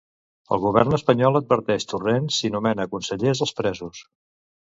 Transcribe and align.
El 0.55 0.61
govern 0.61 0.95
espanyol 0.97 1.39
adverteix 1.39 1.85
Torrent 1.91 2.31
si 2.37 2.51
nomena 2.57 2.89
consellers 2.95 3.45
els 3.49 3.55
presos. 3.61 4.03